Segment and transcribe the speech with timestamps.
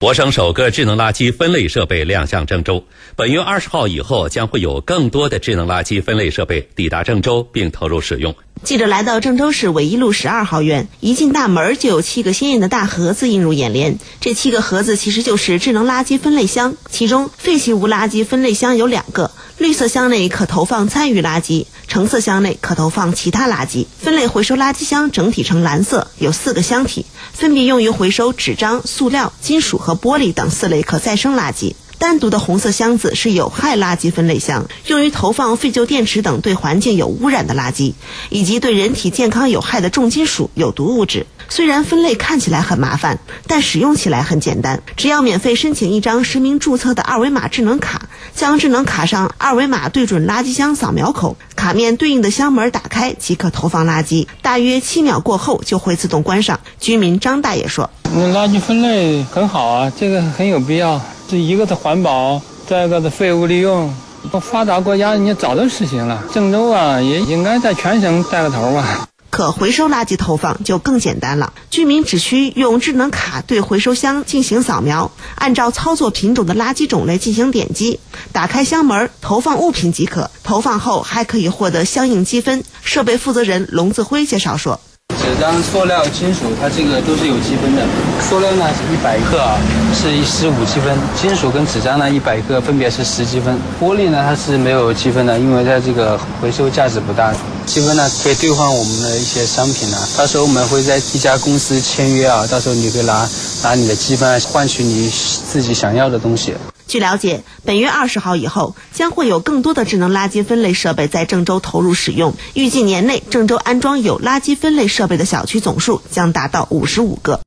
[0.00, 2.84] 我省首个智能垃圾分类设备亮相郑州。
[3.16, 8.32] 本月二十号以后，将会有更多的智能垃圾分类设备抵达郑州并投入使用。
[8.62, 13.98] 记者来到郑州市纬一路十二号院，一进大门就有七个鲜艳的大盒子映入眼帘。
[14.20, 21.66] 这七个盒子其实就是智能垃圾分类箱，其中废弃物垃圾分类箱有两个，绿色箱内可投放餐余垃圾，
[21.98, 23.84] 橙色箱内可投放其他垃圾。
[24.00, 31.74] 分类回收垃圾箱整体呈蓝色，有四个箱体，分别用于回收纸张、塑料、金属和玻璃等四类可再生垃圾。
[31.98, 37.94] 单独的红色箱子是有害垃圾分类箱，用于投放废旧电池等对环境有污染的垃圾，
[38.30, 41.26] 以及对人体健康有害的重金属、有毒物质。
[41.48, 48.02] 虽然分类看起来很麻烦，但使用起来很简单，只要免费申请一张实名注册的二维码智能卡，
[48.34, 56.60] 将智能卡上二维码对准垃圾箱扫描口，卡面对应的箱门打开即可投放垃圾，大约七秒过后就会自动关上。
[56.78, 63.92] 居民张大爷说：“垃圾分类很好啊，这个很有必要。”这一个是环保，再一个是废物利用。
[64.40, 69.06] 发达国家你早都实行了，郑州啊也应该在全省带个头吧。
[69.38, 78.00] 可回收垃圾投放就更简单了，居民只需用智能卡对回收箱进行扫描，按照操作品种的垃圾种类进行点击，
[78.32, 80.28] 打开箱门投放物品即可。
[80.42, 82.64] 投放后还可以获得相应积分。
[82.82, 84.80] 设备负责人龙自辉介绍说。
[85.18, 87.82] 纸张、塑料、金属，它这个都是有积分的。
[88.28, 89.58] 塑料呢是一百克啊，
[89.92, 93.54] 是十五积分；金属跟纸张呢一百克分别是十积分。
[93.80, 97.32] 玻璃呢它是没有积分的，因为它这个回收价值不大。
[97.66, 103.28] 积分呢可以兑换我们的一些商品呢，到时候我们会在一家公司签约啊，到时候你可以拿
[103.62, 105.10] 拿你的积分换取你
[105.48, 106.54] 自己想要的东西。
[106.86, 112.34] 据了解，本月二十号以后，将会有更多的智能垃圾分类设备在郑州投入使用。
[112.54, 117.40] 预计年内，郑州安装有垃圾分类设备的小区总数将达到五十五个。